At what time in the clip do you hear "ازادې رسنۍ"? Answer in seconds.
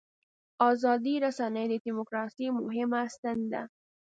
0.69-1.65